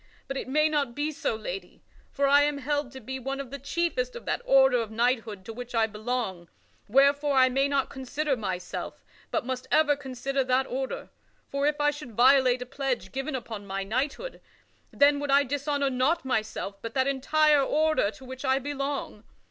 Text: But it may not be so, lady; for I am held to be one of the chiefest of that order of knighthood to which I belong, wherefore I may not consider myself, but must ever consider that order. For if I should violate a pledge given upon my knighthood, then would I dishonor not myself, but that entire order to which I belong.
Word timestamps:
But 0.27 0.35
it 0.35 0.47
may 0.47 0.67
not 0.67 0.95
be 0.95 1.11
so, 1.11 1.35
lady; 1.35 1.83
for 2.11 2.25
I 2.27 2.41
am 2.41 2.57
held 2.57 2.91
to 2.93 2.99
be 2.99 3.19
one 3.19 3.39
of 3.39 3.51
the 3.51 3.59
chiefest 3.59 4.15
of 4.15 4.25
that 4.25 4.41
order 4.45 4.81
of 4.81 4.89
knighthood 4.89 5.45
to 5.45 5.53
which 5.53 5.75
I 5.75 5.85
belong, 5.85 6.49
wherefore 6.87 7.33
I 7.35 7.49
may 7.49 7.67
not 7.67 7.91
consider 7.91 8.35
myself, 8.35 9.05
but 9.29 9.45
must 9.45 9.67
ever 9.71 9.95
consider 9.95 10.43
that 10.43 10.65
order. 10.65 11.09
For 11.51 11.67
if 11.67 11.79
I 11.79 11.91
should 11.91 12.13
violate 12.13 12.63
a 12.63 12.65
pledge 12.65 13.11
given 13.11 13.35
upon 13.35 13.67
my 13.67 13.83
knighthood, 13.83 14.41
then 14.89 15.19
would 15.19 15.29
I 15.29 15.43
dishonor 15.43 15.91
not 15.91 16.25
myself, 16.25 16.81
but 16.81 16.95
that 16.95 17.05
entire 17.07 17.61
order 17.61 18.09
to 18.09 18.25
which 18.25 18.43
I 18.43 18.57
belong. 18.57 19.23